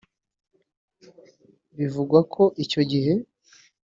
[1.77, 3.13] Bivugwa ko icyo gihe